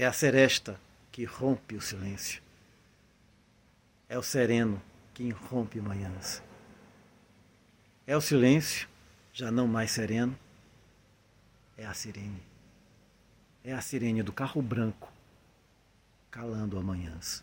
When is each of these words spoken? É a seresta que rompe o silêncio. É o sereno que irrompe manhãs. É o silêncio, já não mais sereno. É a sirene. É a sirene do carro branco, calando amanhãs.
É 0.00 0.06
a 0.06 0.12
seresta 0.12 0.80
que 1.10 1.24
rompe 1.24 1.74
o 1.74 1.80
silêncio. 1.80 2.40
É 4.08 4.16
o 4.16 4.22
sereno 4.22 4.80
que 5.12 5.24
irrompe 5.24 5.80
manhãs. 5.80 6.40
É 8.06 8.16
o 8.16 8.20
silêncio, 8.20 8.88
já 9.32 9.50
não 9.50 9.66
mais 9.66 9.90
sereno. 9.90 10.38
É 11.76 11.84
a 11.84 11.92
sirene. 11.94 12.40
É 13.64 13.72
a 13.72 13.80
sirene 13.80 14.22
do 14.22 14.32
carro 14.32 14.62
branco, 14.62 15.12
calando 16.30 16.78
amanhãs. 16.78 17.42